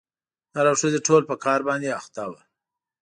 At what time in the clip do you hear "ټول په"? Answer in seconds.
1.07-1.35